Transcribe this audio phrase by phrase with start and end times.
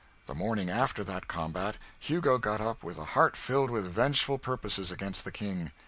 [0.25, 4.91] The morning after that combat, Hugo got up with a heart filled with vengeful purposes
[4.91, 5.71] against the King.